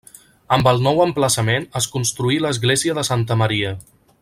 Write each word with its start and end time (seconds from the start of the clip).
Amb 0.55 0.69
el 0.71 0.79
nou 0.87 1.01
emplaçament 1.03 1.67
es 1.81 1.87
construí 1.97 2.41
l'església 2.47 2.97
de 3.01 3.05
Santa 3.13 3.39
Maria. 3.45 3.77